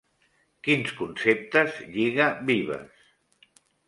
Quins 0.67 0.93
conceptes 1.01 1.75
lliga 1.97 2.31
Vives? 2.47 3.05